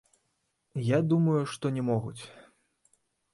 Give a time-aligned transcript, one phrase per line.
[0.83, 2.21] Я думаю, што не могуць.